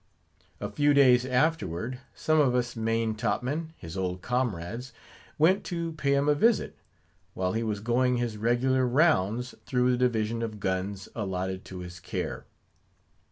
[0.59, 4.93] A few days afterward, some of us main top men, his old comrades,
[5.37, 6.75] went to pay him a visit,
[7.35, 11.99] while he was going his regular rounds through the division of guns allotted to his
[11.99, 12.45] care.